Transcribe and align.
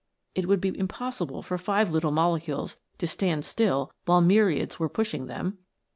It 0.33 0.47
would 0.47 0.59
be 0.59 0.75
impossible 0.75 1.43
for 1.43 1.59
five 1.59 1.91
little 1.91 2.09
mole 2.09 2.39
cules 2.39 2.79
to 2.97 3.05
stand 3.05 3.45
still 3.45 3.91
while 4.05 4.19
myriads 4.19 4.79
were 4.79 4.89
pushing 4.89 5.27
them. 5.27 5.59